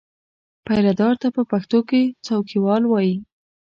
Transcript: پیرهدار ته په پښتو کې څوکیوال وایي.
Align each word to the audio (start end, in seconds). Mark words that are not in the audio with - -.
پیرهدار 0.65 1.13
ته 1.21 1.27
په 1.35 1.41
پښتو 1.51 1.79
کې 1.89 2.01
څوکیوال 2.25 2.83
وایي. 2.87 3.15